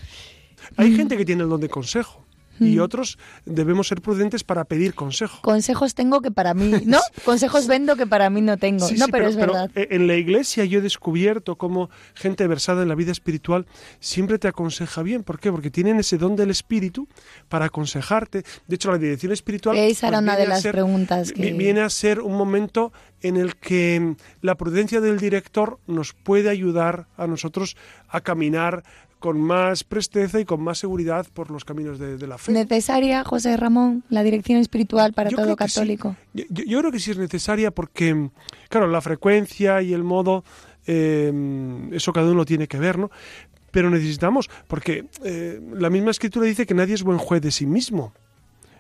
[0.78, 0.96] Hay mm.
[0.96, 2.25] gente que tiene el don de consejo
[2.60, 2.82] y mm.
[2.82, 5.42] otros debemos ser prudentes para pedir consejo.
[5.42, 7.00] Consejos tengo que para mí, ¿no?
[7.26, 8.88] Consejos vendo que para mí no tengo.
[8.98, 9.70] no, pero, es verdad.
[9.76, 13.66] en la iglesia yo he descubierto cómo gente versada en la vida espiritual
[14.00, 15.24] siempre te aconseja bien.
[15.24, 15.52] ¿Por qué?
[15.52, 17.08] Porque tienen ese don del espíritu
[17.50, 18.44] para aconsejarte.
[18.68, 19.78] De hecho, la dirección espiritual.
[19.78, 21.32] Esa era pues, una de las preguntas.
[21.32, 21.54] Que...
[21.54, 22.92] Viene a ser un momento
[23.22, 27.76] en el que la prudencia del director nos puede ayudar a nosotros
[28.08, 28.84] a caminar
[29.26, 32.52] con más presteza y con más seguridad por los caminos de, la fe.
[32.52, 36.16] ¿Necesaria, José Ramón, la dirección espiritual para todo católico?
[36.36, 38.30] Yo, creo que sí es necesaria porque,
[38.70, 40.44] claro, la frecuencia y el modo,
[40.86, 41.34] eh,
[41.92, 43.10] eso cada uno tiene que ver, ¿no?
[43.72, 47.66] Pero necesitamos, porque eh, la misma escritura dice que nadie es buen juez de sí
[47.66, 48.14] mismo.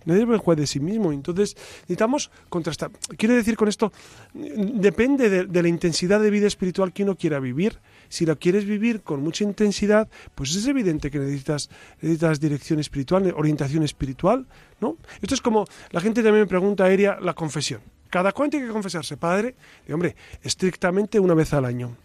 [0.05, 1.11] Nadie es buen juez de sí mismo.
[1.11, 2.91] Entonces necesitamos contrastar.
[3.17, 3.91] Quiero decir con esto,
[4.35, 7.79] depende de, de la intensidad de vida espiritual que uno quiera vivir
[8.09, 11.69] si lo quieres vivir con mucha intensidad, pues es evidente que necesitas,
[12.01, 14.45] necesitas dirección espiritual, orientación espiritual,
[14.79, 14.97] ¿no?
[15.21, 17.81] Esto es como, la gente también me pregunta, Aérea, la confesión.
[18.09, 19.55] ¿Cada cuánto hay que confesarse, padre?
[19.87, 21.97] Y, hombre, estrictamente una vez al año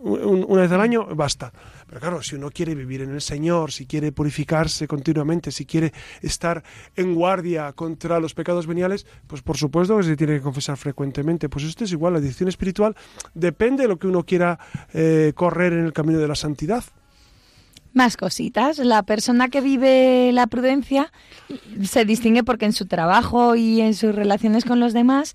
[0.00, 1.52] una vez al año basta.
[1.86, 5.92] Pero claro, si uno quiere vivir en el Señor, si quiere purificarse continuamente, si quiere
[6.22, 6.62] estar
[6.96, 11.48] en guardia contra los pecados veniales, pues por supuesto que se tiene que confesar frecuentemente.
[11.48, 12.96] Pues esto es igual, la dirección espiritual
[13.34, 14.58] depende de lo que uno quiera
[14.92, 16.84] eh, correr en el camino de la santidad.
[17.92, 18.78] Más cositas.
[18.78, 21.12] La persona que vive la prudencia
[21.84, 25.34] se distingue porque en su trabajo y en sus relaciones con los demás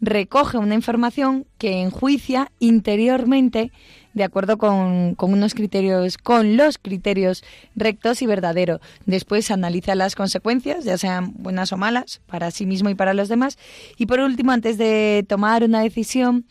[0.00, 3.72] recoge una información que enjuicia interiormente
[4.14, 7.44] de acuerdo con, unos criterios, con los criterios
[7.76, 8.80] rectos y verdaderos.
[9.06, 13.28] Después analiza las consecuencias, ya sean buenas o malas, para sí mismo y para los
[13.28, 13.58] demás.
[13.96, 16.46] Y por último, antes de tomar una decisión,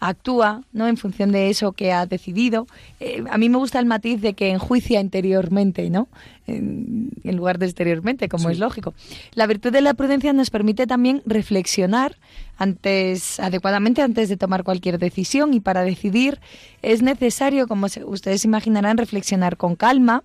[0.00, 0.88] actúa ¿no?
[0.88, 2.66] en función de eso que ha decidido.
[2.98, 6.08] Eh, a mí me gusta el matiz de que enjuicia interiormente, ¿no?
[6.46, 8.92] En, lugar de exteriormente, como es lógico.
[9.34, 12.16] La virtud de la prudencia nos permite también reflexionar
[12.58, 16.40] antes, adecuadamente antes de tomar cualquier decisión y para decidir
[16.82, 20.24] es necesario, como ustedes imaginarán, reflexionar con calma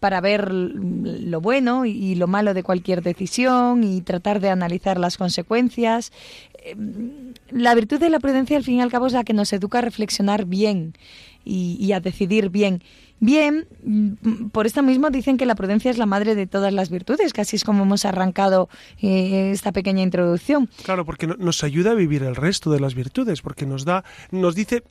[0.00, 5.18] para ver lo bueno y lo malo de cualquier decisión y tratar de analizar las
[5.18, 6.10] consecuencias.
[6.64, 9.52] Em, la virtud de la prudencia, al fin y al cabo, es la que nos
[9.52, 10.94] educa a reflexionar bien
[11.44, 12.82] y, a decidir bien.
[13.18, 16.90] Bien, mm, por esto mismo dicen que la prudencia es la madre de todas las
[16.90, 18.68] virtudes, que es como hemos arrancado
[19.00, 20.68] eh, esta pequeña introducción.
[20.82, 24.54] Claro, porque nos ayuda a vivir el resto de las virtudes, porque nos da, nos
[24.54, 24.82] dice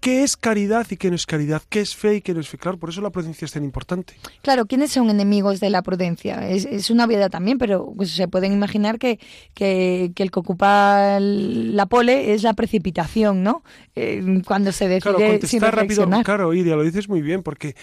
[0.00, 2.48] qué es caridad y qué no es caridad, qué es fe y qué no es
[2.48, 2.58] fe.
[2.58, 4.14] Claro, por eso la prudencia es tan importante.
[4.42, 6.48] Claro, ¿quiénes son enemigos de la prudencia?
[6.48, 9.18] Es, una obviedad también, pero pues, se pueden imaginar que,
[9.54, 13.62] que, el que ocupa la pole es la precipitación, ¿no?
[13.94, 17.74] Eh, cuando se decide claro, contestar rápido, claro, Iria, lo dices muy bien, porque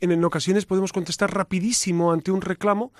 [0.00, 2.92] en, en ocasiones podemos contestar rapidísimo ante un reclamo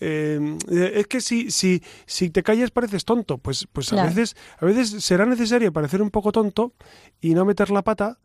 [0.00, 0.56] eh,
[0.94, 5.04] es que si, si, si te callas pareces tonto, pues, pues a veces, a veces
[5.04, 6.74] será necesario parecer un poco tonto
[7.20, 8.18] y no meter la pata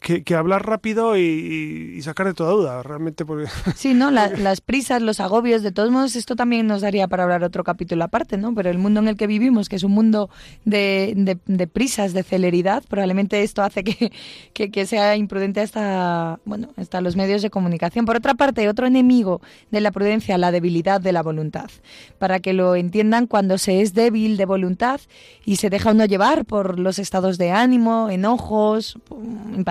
[0.00, 3.24] que, hablar rápido y, sacar de toda duda, realmente.
[3.24, 3.46] Porque...
[3.74, 4.10] Sí, ¿no?
[4.10, 8.04] las prisas, los agobios, de todos modos, esto también nos daría para hablar otro capítulo
[8.04, 8.54] aparte, ¿no?
[8.54, 10.30] Pero el mundo en el que vivimos, que es un mundo
[10.64, 14.12] de, de, prisas, de celeridad, probablemente esto hace que,
[14.52, 18.04] que, sea imprudente hasta, bueno, hasta los medios de comunicación.
[18.06, 21.70] Por otra parte, otro enemigo de la prudencia, la debilidad de la voluntad.
[22.18, 25.00] Para que lo entiendan, cuando se es débil de voluntad
[25.44, 28.98] y se deja uno llevar por los estados de ánimo, enojos,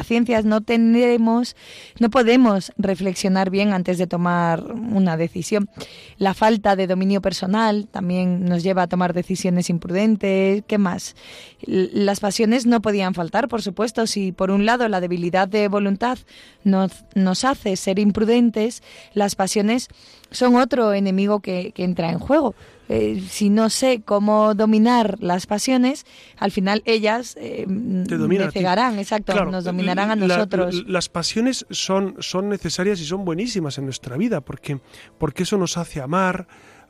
[0.04, 1.56] impaciencias, no tendremos,
[2.00, 5.70] no podemos reflexionar bien antes de tomar una decisión.
[6.18, 10.64] La falta de dominio personal también nos lleva a tomar decisiones imprudentes.
[10.68, 11.16] ¿Qué más?
[11.62, 14.06] Las pasiones no podían faltar, por supuesto.
[14.06, 16.18] Si por un lado la debilidad de voluntad
[16.66, 19.88] nos, nos hace ser imprudentes, las pasiones
[20.32, 22.56] son otro enemigo que, que entra en juego.
[22.90, 26.06] Eh, si no sé cómo dominar las pasiones,
[26.38, 30.84] al final ellas eh, me cegarán, exacto, nos dominarán a nosotros.
[30.88, 34.82] las pasiones son, son necesarias y son buenísimas en nuestra vida, porque,
[35.18, 36.48] porque eso nos hace amar,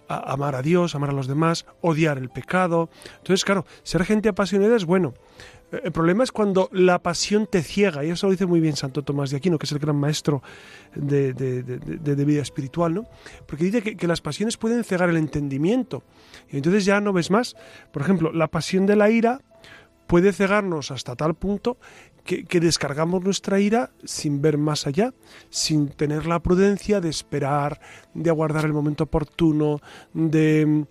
[0.08, 2.90] amar a Dios, amar a los demás, odiar el pecado.
[3.18, 5.14] Entonces, claro, ser gente apasionada es bueno.
[5.82, 9.02] El problema es cuando la pasión te ciega, y eso lo dice muy bien Santo
[9.02, 10.44] Tomás de Aquino, que es el gran maestro
[10.94, 11.34] de,
[12.26, 13.06] vida espiritual, ¿no?
[13.48, 16.04] Porque dice que, que, las pasiones pueden cegar el entendimiento,
[16.52, 17.56] y entonces ya no ves más.
[17.92, 19.42] Por ejemplo, la pasión de la ira
[20.06, 21.78] puede cegarnos hasta tal punto
[22.24, 25.14] que, descargamos nuestra ira sin ver más allá,
[25.50, 27.82] sin tener la prudencia de esperar,
[28.14, 29.82] de aguardar el momento oportuno,
[30.14, 30.86] de,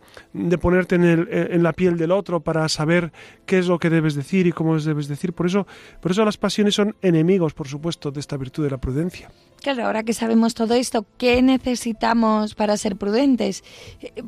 [0.61, 3.13] ponerte en, el, en, la piel del otro para saber
[3.47, 5.33] qué es lo que debes decir y cómo debes decir.
[5.33, 5.67] Por eso,
[6.01, 9.31] por eso las pasiones son enemigos, por supuesto, de esta virtud de la prudencia.
[9.63, 13.65] Claro, ahora que sabemos todo esto, ¿qué necesitamos para ser prudentes?
[14.01, 14.23] Eh,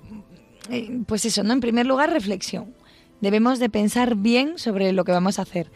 [0.71, 1.53] eh, pues eso, ¿no?
[1.53, 2.75] En primer lugar, reflexión.
[3.21, 5.71] Debemos de pensar bien sobre lo que vamos a hacer.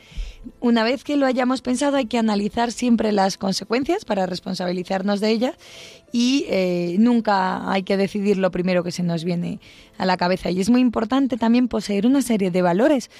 [0.60, 5.30] Una vez que lo hayamos pensado hay que analizar siempre las consecuencias para responsabilizarnos de
[5.30, 5.54] ellas
[6.12, 9.60] y eh, nunca hay que decidir lo primero que se nos viene
[9.98, 10.50] a la cabeza.
[10.50, 13.10] Y es muy importante también poseer una serie de valores,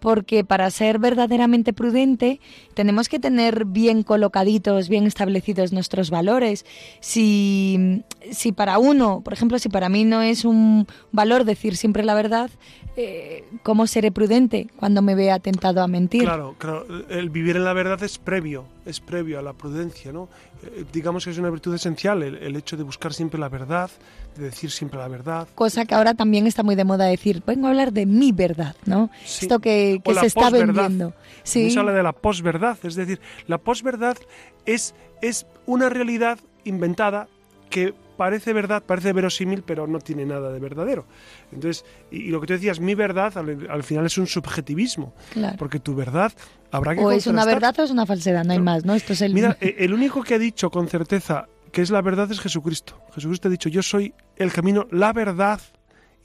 [0.00, 2.40] porque para ser verdaderamente prudente
[2.74, 6.64] tenemos que tener bien colocaditos, bien establecidos nuestros valores.
[7.00, 12.04] Si, si para uno, por ejemplo, si para mí no es un valor decir siempre
[12.04, 12.50] la verdad,
[13.00, 16.24] eh, ¿cómo seré prudente cuando me vea tentado a mentir?
[16.24, 16.56] Claro,
[17.08, 20.28] el vivir en la verdad es previo, es previo a la prudencia, ¿no?
[20.64, 23.88] Eh, digamos que es una virtud esencial el, hecho de buscar siempre la verdad,
[24.38, 25.48] de decir siempre la verdad.
[25.54, 28.76] Cosa que ahora también está muy de moda decir, vengo a hablar de mi verdad,
[28.86, 29.10] ¿no?
[29.24, 31.14] Esto que, se está vendiendo.
[31.42, 31.70] Sí.
[31.70, 34.16] Se habla de la posverdad, es decir, la posverdad
[34.66, 37.28] es, es una realidad inventada
[37.70, 41.06] que parece verdad, parece verosímil, pero no tiene nada de verdadero.
[41.52, 45.14] Entonces, y, lo que tú decías, mi verdad, al, final es un subjetivismo.
[45.56, 46.32] Porque tu verdad
[46.70, 48.94] habrá que O es una verdad o es una falsedad, no hay más, ¿no?
[48.94, 49.34] Esto es el...
[49.34, 51.48] Mira, e, el único que ha dicho con certeza
[51.78, 53.00] que es la verdad es Jesucristo.
[53.14, 55.60] Jesucristo ha dicho, yo soy el camino, la verdad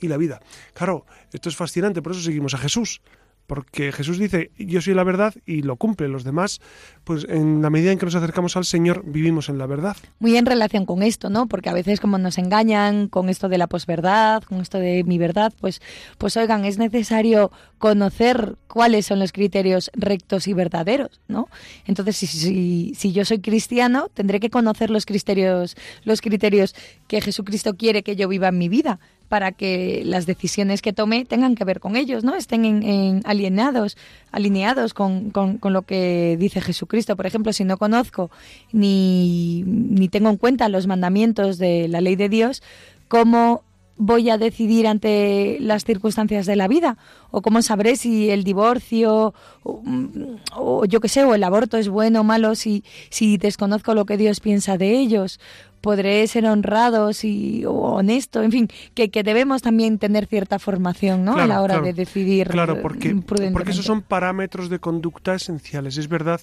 [0.02, 0.42] y la vida.
[0.74, 3.02] Claro, esto es fascinante, por eso seguimos a Jesús
[3.47, 6.08] porque Jesús dice, yo soy la verdad y lo cumple.
[6.08, 6.62] Los demás,
[7.03, 9.97] pues en la medida en que nos acercamos al Señor, vivimos en la verdad.
[10.19, 11.47] Muy en relación con esto, ¿no?
[11.47, 15.17] Porque a veces como nos engañan con esto de la posverdad, con esto de mi
[15.17, 15.82] verdad, pues,
[16.17, 21.49] pues oigan, es necesario conocer cuáles son los criterios rectos y verdaderos, ¿no?
[21.86, 26.75] Entonces, si, si, si yo soy cristiano, tendré que conocer los criterios, los criterios
[27.13, 28.99] que Jesucristo quiere que yo viva en mi vida
[29.30, 32.34] para que las decisiones que tome tengan que ver con ellos, ¿no?
[32.34, 33.97] Estén en, alienados,
[34.32, 37.15] alineados con, con, lo que dice Jesucristo.
[37.15, 38.32] Por ejemplo, si no conozco
[38.71, 42.63] ni, ni tengo en cuenta los mandamientos de la ley de Dios,
[43.08, 43.62] ¿cómo
[43.95, 46.97] voy a decidir ante las circunstancias de la vida?
[47.32, 52.21] ¿O cómo sabré si el divorcio o, yo qué sé, o el aborto es bueno
[52.21, 55.39] o malo si, si desconozco lo que Dios piensa de ellos?
[55.84, 61.36] podré ser honrados y honesto, en fin, que, que debemos también tener cierta formación ¿no?
[61.36, 62.47] a la hora de decidir.
[62.47, 63.13] Claro, porque,
[63.51, 65.97] porque esos son parámetros de conducta esenciales.
[65.97, 66.39] Es verdad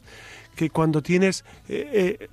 [0.57, 2.29] que cuando tienes eh, eh,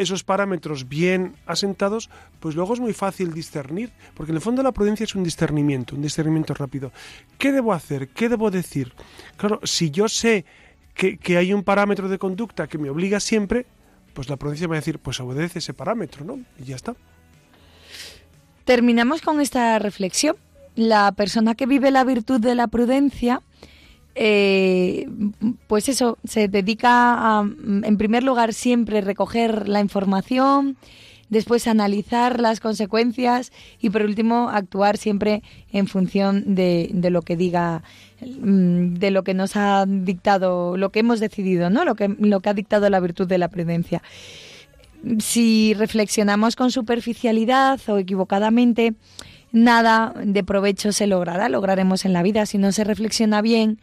[0.00, 2.08] esos parámetros bien asentados,
[2.40, 5.94] pues luego es muy fácil discernir, porque en el fondo la prudencia es un discernimiento,
[5.94, 6.90] un discernimiento rápido.
[7.38, 8.08] ¿Qué debo hacer?
[8.08, 8.94] ¿Qué debo decir?
[9.36, 10.46] Claro, si yo sé
[10.94, 13.66] que, que hay un parámetro de conducta que me obliga siempre,
[14.14, 16.40] pues la prudencia va a decir, pues obedece ese parámetro, ¿no?
[16.58, 16.96] Y ya está.
[18.64, 20.36] Terminamos con esta reflexión.
[20.76, 23.42] La persona que vive la virtud de la prudencia,
[24.22, 25.08] eh,
[25.66, 30.76] pues eso, se dedica a, en primer lugar, siempre recoger la información,
[31.30, 37.34] después analizar las consecuencias y por último actuar siempre en función de, de lo que
[37.34, 37.82] diga
[38.20, 41.86] mm, de lo que nos ha dictado, lo que hemos decidido, ¿no?
[41.86, 44.02] Lo que, lo que ha dictado la virtud de la prudencia.
[45.18, 48.92] Si reflexionamos con superficialidad o equivocadamente,
[49.50, 52.46] nada de provecho se logrará, lograremos en la vida.
[52.46, 53.78] Si no se reflexiona bien,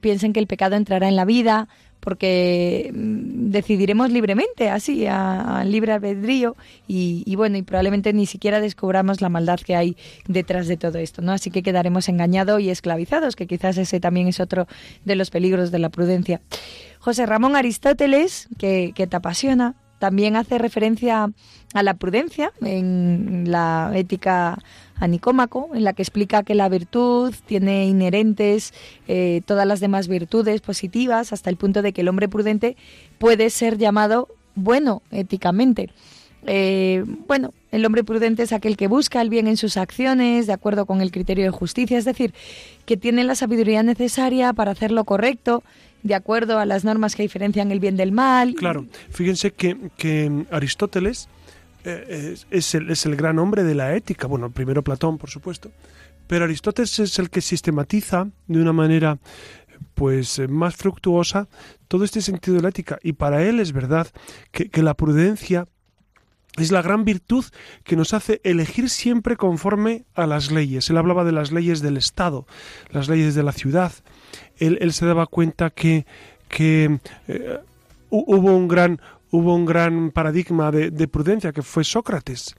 [0.00, 1.68] piensen que el pecado entrará en la vida,
[2.02, 6.56] porque mm, decidiremos libremente, así, a, libre albedrío,
[6.88, 11.22] y, bueno, y probablemente ni siquiera descubramos la maldad que hay detrás de todo esto,
[11.22, 11.32] ¿no?
[11.32, 14.66] Así que quedaremos engañados y esclavizados, que quizás ese también es otro
[15.04, 16.40] de los peligros de la prudencia.
[16.98, 21.30] José Ramón Aristóteles, que, que te apasiona, también hace referencia
[21.74, 24.58] a la prudencia en la ética
[25.02, 28.72] a Nicómaco, en la que explica que la virtud tiene inherentes
[29.08, 32.76] eh, todas las demás virtudes positivas, hasta el punto de que el hombre prudente
[33.18, 35.90] puede ser llamado bueno éticamente.
[36.46, 40.52] Eh, bueno, el hombre prudente es aquel que busca el bien en sus acciones, de
[40.52, 42.32] acuerdo con el criterio de justicia, es decir,
[42.86, 45.64] que tiene la sabiduría necesaria para hacer lo correcto,
[46.04, 48.54] de acuerdo a las normas que diferencian el bien del mal.
[48.54, 51.28] Claro, fíjense que, que Aristóteles
[51.84, 54.26] eh, es, el, es el gran hombre de la ética.
[54.26, 55.70] Bueno, primero Platón, por supuesto.
[56.26, 59.18] Pero Aristóteles es el que sistematiza de una manera
[59.94, 61.48] pues eh, más fructuosa
[61.88, 62.98] todo este sentido de la ética.
[63.02, 64.06] Y para él es verdad
[64.50, 65.66] que, que la prudencia
[66.56, 67.44] es la gran virtud
[67.82, 70.90] que nos hace elegir siempre conforme a las leyes.
[70.90, 72.46] Él hablaba de las leyes del Estado,
[72.90, 73.92] las leyes de la ciudad.
[74.58, 76.06] Él, se daba cuenta que,
[76.48, 77.58] que eh,
[78.10, 79.00] hubo un gran
[79.32, 82.54] hubo un gran paradigma de, prudencia que fue Sócrates.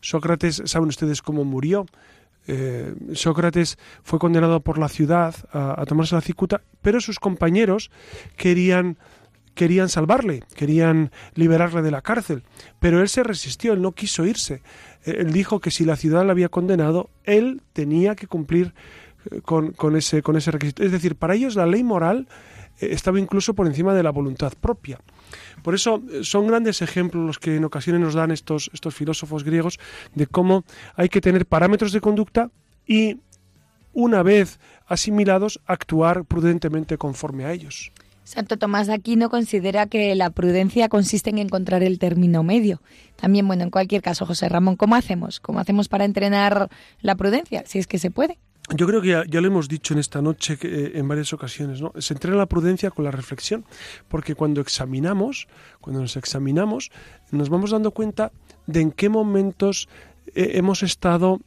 [0.00, 1.86] Sócrates, saben ustedes cómo murió.
[2.46, 7.90] Eh, Sócrates fue condenado por la ciudad a, tomarse la cicuta, pero sus compañeros
[8.36, 8.98] querían
[9.54, 12.44] querían salvarle, querían liberarle de la cárcel,
[12.78, 14.62] pero él se resistió, él no quiso irse.
[15.04, 18.74] Eh, él dijo que si la ciudad le había condenado, él tenía que cumplir
[19.30, 20.84] eh, con, con, ese, con ese requisito.
[20.84, 22.28] Es decir, para ellos la ley moral
[22.80, 24.98] estaba incluso por encima de la voluntad propia.
[25.62, 29.44] Por eso eh, son grandes ejemplos los que en ocasiones nos dan estos, estos filósofos
[29.44, 29.78] griegos
[30.14, 30.64] de cómo
[30.96, 32.50] hay que tener parámetros de conducta
[32.86, 33.18] y
[33.92, 37.92] una vez asimilados actuar prudentemente conforme a ellos.
[38.24, 42.80] Santo Tomás de Aquino considera que la prudencia consiste en encontrar el término medio.
[43.16, 45.40] También, bueno, en cualquier caso, José Ramón, ¿cómo hacemos?
[45.40, 46.68] ¿Cómo hacemos para entrenar
[47.00, 47.64] la prudencia?
[47.66, 48.38] Si es que se puede.
[48.76, 51.92] Yo creo que ya, lo hemos dicho en esta noche eh, en varias ocasiones, ¿no?
[51.98, 53.64] Se entrena la prudencia con la reflexión,
[54.08, 55.48] porque cuando examinamos,
[55.80, 56.92] cuando nos examinamos,
[57.32, 58.30] nos vamos dando cuenta
[58.66, 59.88] de en qué momentos
[60.34, 61.40] eh, hemos estado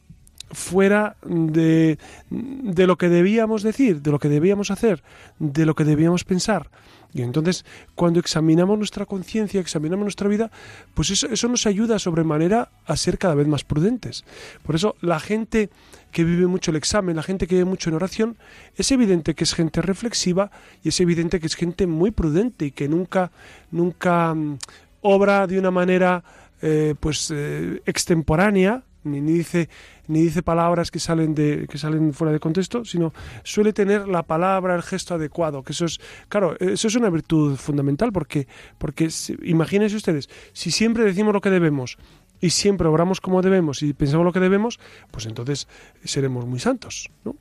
[0.52, 1.98] fuera de,
[2.30, 5.02] de lo que debíamos decir, de lo que debíamos hacer,
[5.38, 6.70] de lo que debíamos pensar.
[7.14, 10.50] Y entonces, cuando examinamos nuestra conciencia, examinamos nuestra vida,
[10.94, 14.24] pues eso, eso nos ayuda sobremanera a ser cada vez más prudentes.
[14.64, 15.70] Por eso, la gente
[16.10, 18.36] que vive mucho el examen, la gente que vive mucho en oración,
[18.76, 20.50] es evidente que es gente reflexiva
[20.82, 23.30] y es evidente que es gente muy prudente y que nunca,
[23.70, 24.58] nunca mm,
[25.02, 26.24] obra de una manera
[26.62, 29.68] eh, pues eh, extemporánea, ni, dice
[30.08, 33.12] ni dice palabras que salen de que salen fuera de contexto, sino
[33.42, 37.56] suele tener la palabra, el gesto adecuado, que eso es claro, eso es una virtud
[37.56, 38.46] fundamental porque
[38.78, 39.08] porque
[39.42, 41.98] imagínense ustedes, si siempre decimos lo que debemos
[42.40, 44.78] y siempre obramos como debemos y pensamos lo que debemos,
[45.10, 45.68] pues entonces
[46.04, 47.36] seremos muy santos, ¿no?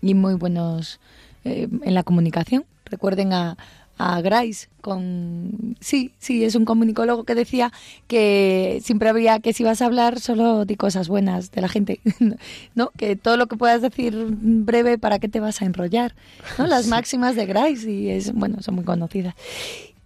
[0.00, 1.00] Y muy buenos
[1.44, 2.64] eh, en la comunicación.
[2.84, 3.56] Recuerden a,
[3.98, 7.72] a Grice con sí sí es un comunicólogo que decía
[8.06, 12.00] que siempre había que si vas a hablar solo di cosas buenas de la gente
[12.74, 16.14] no que todo lo que puedas decir breve para qué te vas a enrollar
[16.58, 19.34] no las máximas de Grice y es bueno son muy conocidas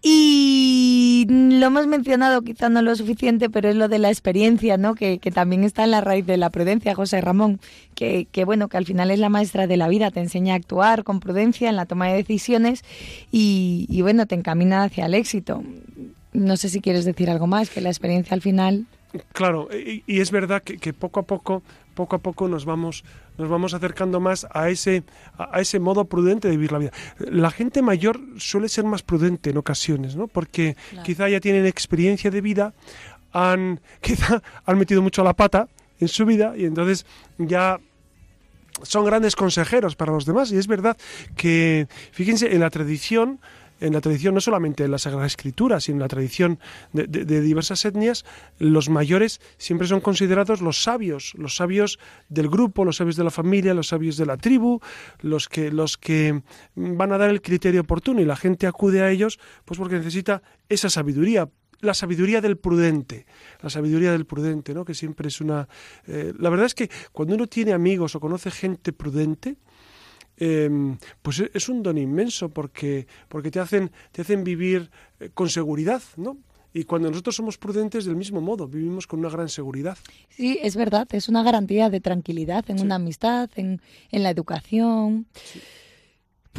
[0.02, 4.94] y lo hemos mencionado, quizá no lo suficiente, pero es lo de la experiencia, ¿no?
[4.94, 7.60] Que, también está en la raíz de la prudencia, José Ramón,
[7.94, 10.56] que, que, bueno, que al final es la maestra de la vida, te enseña a
[10.56, 12.82] actuar con prudencia en la toma de decisiones
[13.30, 15.62] y, y bueno, te encamina hacia el éxito.
[16.32, 18.86] No sé si quieres decir algo más, que la experiencia al final...
[19.32, 21.62] Claro, y, es verdad que, que, poco a poco,
[21.94, 23.04] poco a poco nos vamos,
[23.38, 25.02] nos vamos acercando más a ese,
[25.36, 26.92] a ese modo prudente de vivir la vida.
[27.18, 30.28] La gente mayor suele ser más prudente en ocasiones, ¿no?
[30.28, 32.74] Porque quizá ya tienen experiencia de vida,
[33.32, 35.68] han, quizá han metido mucho la pata
[35.98, 37.04] en su vida y entonces
[37.38, 37.80] ya
[38.82, 40.52] son grandes consejeros para los demás.
[40.52, 40.96] Y es verdad
[41.36, 43.40] que, fíjense, en la tradición
[43.80, 46.58] en la tradición, no solamente en la Sagrada Escritura, sino en la tradición
[46.92, 48.24] de, diversas etnias,
[48.58, 53.30] los mayores siempre son considerados los sabios, los sabios del grupo, los sabios de la
[53.30, 54.80] familia, los sabios de la tribu,
[55.20, 56.42] los que, los que
[56.74, 60.42] van a dar el criterio oportuno y la gente acude a ellos, pues porque necesita
[60.68, 61.48] esa sabiduría.
[61.80, 63.24] la sabiduría del prudente,
[63.62, 64.84] la sabiduría del prudente, ¿no?
[64.84, 65.66] Que siempre es una...
[66.06, 69.56] Eh, la verdad es que cuando uno tiene amigos o conoce gente prudente,
[70.40, 75.30] em, pues e, es un don inmenso porque, porque te, hacen, te hacen vivir eh,
[75.32, 76.38] con seguridad, ¿no?
[76.72, 79.98] Y cuando nosotros somos prudentes, del mismo modo, vivimos con una gran seguridad.
[80.28, 83.80] Sí, es verdad, es una garantía de tranquilidad en una amistad, en,
[84.10, 85.26] en la educación.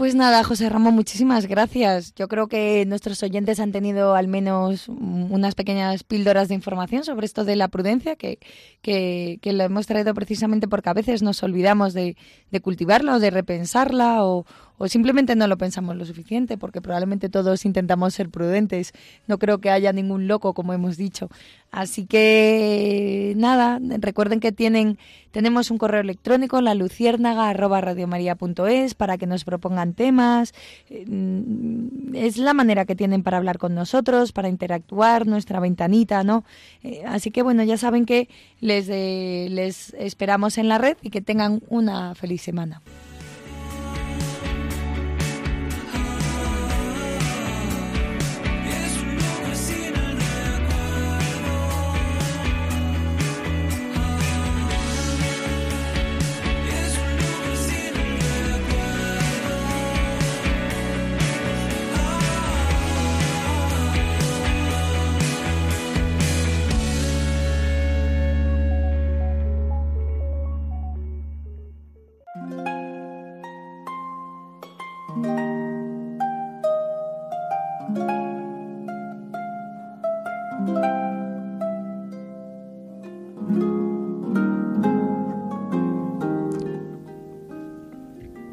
[0.01, 2.15] Pues nada, José Ramón, muchísimas gracias.
[2.15, 7.27] Yo creo que nuestros oyentes han tenido al menos unas pequeñas píldoras de información sobre
[7.27, 8.39] esto de la prudencia, que,
[8.81, 12.17] que, lo hemos traído precisamente porque a veces nos olvidamos de,
[12.49, 14.47] de cultivarla o de repensarla o,
[14.81, 18.93] o simplemente no lo pensamos lo suficiente, porque probablemente todos intentamos ser prudentes.
[19.27, 21.29] No creo que haya ningún loco, como hemos dicho.
[21.69, 24.97] Así que nada, recuerden que tienen,
[25.29, 30.55] tenemos un correo electrónico, la luciérnaga@radiomaria.es para que nos propongan temas.
[30.89, 36.43] Mm, es la manera que tienen para hablar con nosotros, para interactuar, nuestra ventanita, ¿no?
[36.81, 38.29] Eh, así que bueno, ya saben que
[38.61, 42.81] les, eh, les esperamos en la red y que tengan una feliz semana.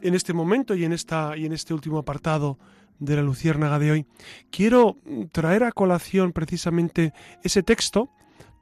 [0.08, 2.58] En este momento y en, esta, y en este último apartado
[2.98, 4.06] de la Luciérnaga de hoy,
[4.50, 4.96] quiero
[5.32, 7.12] traer a colación precisamente
[7.44, 8.10] ese texto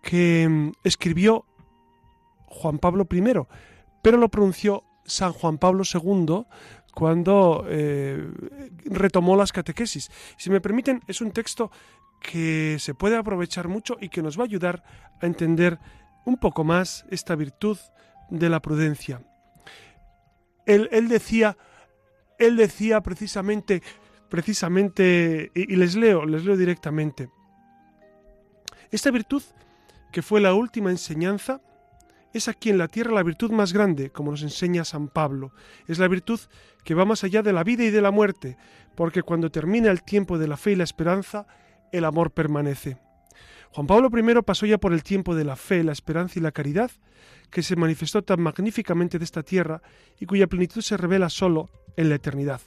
[0.02, 1.46] que mm, escribió
[2.46, 3.22] Juan Pablo I,
[4.02, 6.44] pero lo pronunció San Juan Pablo II
[6.92, 8.28] cuando eh,
[8.86, 10.10] retomó las catequesis.
[10.36, 11.70] Si me permiten, es un texto
[12.20, 14.82] que se puede aprovechar mucho y que nos va a ayudar
[15.20, 15.78] a entender
[16.24, 17.78] un poco más esta virtud
[18.30, 19.22] de la prudencia
[20.66, 21.56] él, decía,
[22.38, 23.82] él decía precisamente,
[24.28, 27.30] precisamente, y, y les leo, les leo directamente.
[28.90, 29.42] Esta virtud,
[30.12, 31.60] que fue la última enseñanza,
[32.32, 35.52] es aquí en la tierra la virtud más grande, como nos enseña San Pablo.
[35.86, 36.40] Es la virtud
[36.84, 38.56] que va más allá de la vida y de la muerte,
[38.94, 41.46] porque cuando termina el tiempo de la fe y la esperanza,
[41.92, 42.98] el amor permanece.
[43.72, 46.52] Juan Pablo I pasó ya por el tiempo de la fe, la esperanza y la
[46.52, 46.90] caridad,
[47.50, 49.82] que se manifestó tan magníficamente de esta tierra
[50.18, 52.60] y cuya plenitud se revela solo en la eternidad.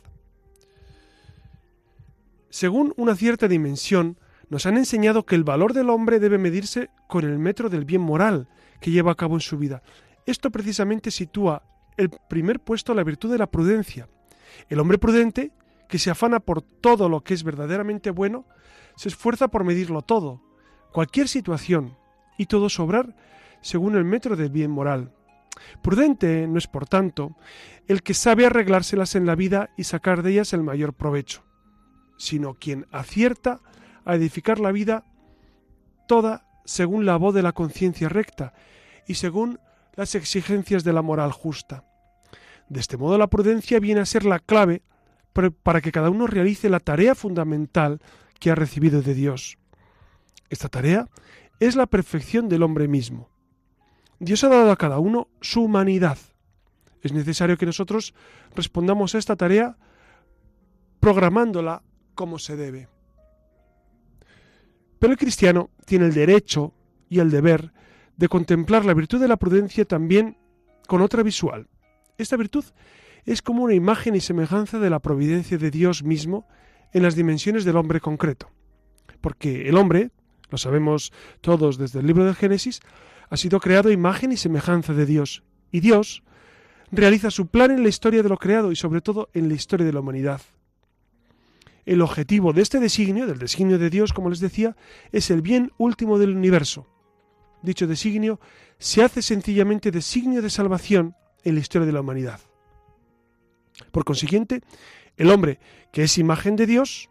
[2.50, 4.18] Según una cierta dimensión,
[4.50, 8.02] nos han enseñado que el valor del hombre debe medirse con el metro del bien
[8.02, 8.48] moral
[8.82, 9.84] que lleva a cabo en su vida.
[10.26, 11.64] Esto precisamente sitúa
[11.98, 14.08] el primer puesto a la virtud de la prudencia.
[14.70, 15.52] El hombre prudente,
[15.88, 18.46] que se afana por todo lo que es verdaderamente bueno,
[18.96, 20.42] se esfuerza por medirlo todo,
[20.92, 21.98] cualquier situación,
[22.40, 23.16] y todo sobrar
[23.62, 25.12] según el metro del bien moral.
[25.82, 27.36] Prudente no es, por tanto,
[27.88, 31.44] el que sabe arreglárselas en la vida y sacar de ellas el mayor provecho,
[32.18, 33.60] sino quien acierta
[34.06, 35.04] a edificar la vida
[36.08, 38.54] toda según la voz de la conciencia recta
[39.06, 39.60] y según
[39.96, 41.84] las exigencias de la moral justa.
[42.70, 44.82] De este modo la prudencia viene a ser la clave
[45.64, 48.00] para que cada uno realice la tarea fundamental
[48.40, 49.59] que ha recibido de Dios.
[50.50, 51.08] Esta tarea
[51.60, 53.30] es la perfección del hombre mismo.
[54.20, 56.18] Dios ha dado a cada uno su humanidad.
[57.02, 58.14] Es necesario que nosotros
[58.56, 59.78] respondamos a esta tarea
[61.00, 61.84] programándola
[62.16, 62.90] como se debe.
[65.00, 66.74] Pero el cristiano tiene el derecho
[67.08, 67.72] y el deber
[68.18, 70.38] de contemplar la virtud de la prudencia también
[70.88, 71.68] con otra visual.
[72.18, 72.66] Esta virtud
[73.26, 76.48] es como una imagen y semejanza de la providencia de Dios mismo
[76.92, 78.52] en las dimensiones del hombre concreto.
[79.22, 80.12] Porque el hombre,
[80.50, 82.82] lo sabemos todos desde el libro del Génesis,
[83.30, 85.44] ha sido creado imagen y semejanza de Dios.
[85.72, 86.24] Y Dios
[86.92, 89.86] realiza su plan en la historia de lo creado y sobre todo en la historia
[89.86, 90.42] de la humanidad.
[91.86, 94.76] El objetivo de este designio, del designio de Dios, como les decía,
[95.12, 96.88] es el bien último del universo.
[97.62, 98.40] Dicho designio
[98.78, 102.40] se hace sencillamente designio de salvación en la historia de la humanidad.
[103.92, 104.62] Por consiguiente,
[105.18, 105.60] el hombre,
[105.92, 107.10] que es imagen de Dios,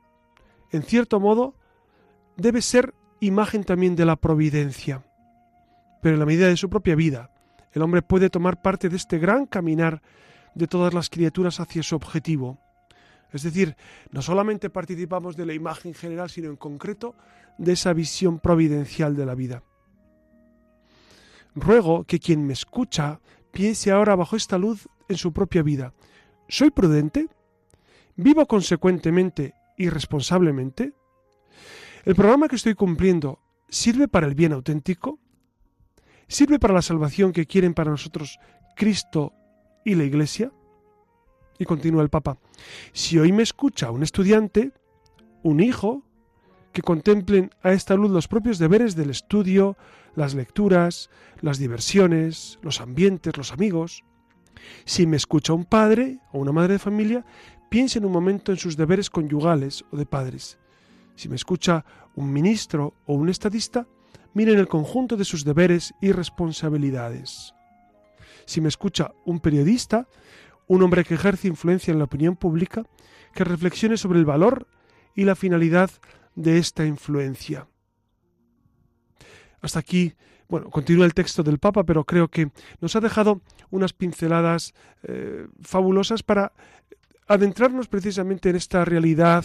[0.71, 1.55] en cierto modo,
[2.37, 5.03] debe ser imagen también de la providencia
[6.01, 7.31] pero en la medida de su propia vida,
[7.73, 10.03] el hombre puede tomar parte de este gran caminar
[10.55, 12.59] de todas las criaturas hacia su objetivo.
[13.33, 13.77] Es decir,
[14.11, 17.15] no solamente participamos de la imagen general, sino en concreto
[17.59, 19.63] de esa visión providencial de la vida.
[21.55, 25.93] Ruego que quien me escucha piense ahora bajo esta luz en su propia vida.
[26.49, 27.29] ¿Soy prudente?
[28.17, 30.95] ¿Vivo consecuentemente y responsablemente?
[32.05, 35.19] ¿El programa que estoy cumpliendo sirve para el bien auténtico?
[36.29, 38.39] ¿Sirve para la salvación que quieren para nosotros
[38.77, 39.33] Cristo
[39.85, 40.53] y la Iglesia?
[41.59, 42.39] Y continúa el Papa.
[42.93, 44.73] Si hoy me escucha un estudiante,
[45.43, 46.05] un hijo,
[46.73, 49.77] que contemplen a esta luz los propios deberes del estudio,
[50.15, 54.05] las lecturas, las diversiones, los ambientes, los amigos.
[54.85, 57.25] Si me escucha un padre o una madre de familia,
[57.69, 60.59] piensen un momento en sus deberes conyugales o de padres.
[61.19, 63.89] Si me escucha un ministro o un estadista,
[64.35, 67.55] miren el conjunto de sus deberes y responsabilidades.
[68.47, 70.07] Si me escucha un periodista,
[70.69, 72.85] un hombre que ejerce influencia en la opinión pública,
[73.35, 74.69] que reflexione sobre el valor
[75.17, 75.91] y la finalidad
[76.37, 77.67] de esta influencia.
[79.61, 80.15] Hasta aquí,
[80.49, 83.41] bueno, continúa el texto del Papa, pero creo que nos ha dejado
[83.71, 86.53] unas pinceladas eh, fabulosas para
[87.29, 89.45] adentrarnos precisamente en esta realidad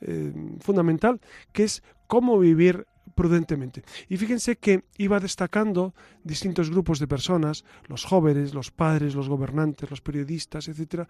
[0.00, 1.20] eh, fundamental,
[1.52, 3.84] que es cómo vivir prudentemente.
[4.08, 9.90] Y fíjense que iba destacando distintos grupos de personas, los jóvenes, los padres, los gobernantes,
[9.90, 11.08] los periodistas, etcétera,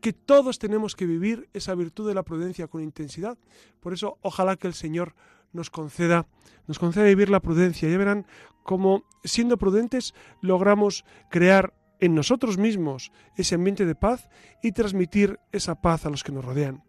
[0.00, 3.38] que todos tenemos que vivir esa virtud de la prudencia con intensidad.
[3.80, 5.14] Por eso, ojalá que el Señor
[5.52, 6.26] nos conceda,
[6.66, 7.88] nos conceda vivir la prudencia.
[7.88, 8.26] Ya verán
[8.62, 14.28] cómo, siendo prudentes, logramos crear en nosotros mismos ese ambiente de paz
[14.62, 16.82] y transmitir esa paz a los que nos rodean.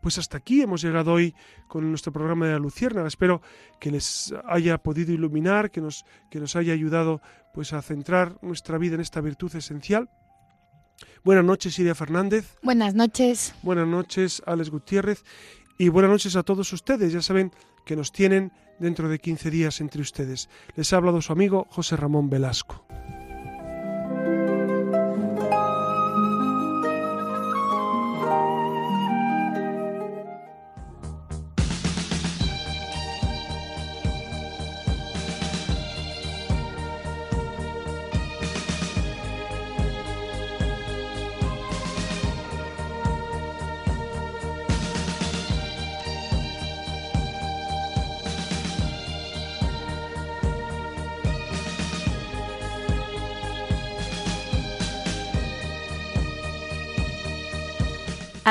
[0.00, 1.32] Pues hasta aquí hemos llegado hoy
[1.68, 3.06] con nuestro programa de la Lucierna.
[3.06, 3.40] Espero
[3.78, 7.22] que les haya podido iluminar, que nos, que nos haya ayudado
[7.54, 10.10] pues a centrar nuestra vida en esta virtud esencial.
[11.24, 12.56] Buenas noches, Iria Fernández.
[12.62, 13.54] Buenas noches.
[13.62, 15.24] Buenas noches, Alex Gutiérrez.
[15.78, 17.12] Y buenas noches a todos ustedes.
[17.12, 17.52] Ya saben
[17.86, 20.48] que nos tienen dentro de 15 días entre ustedes.
[20.74, 22.84] Les ha hablado su amigo José Ramón Velasco.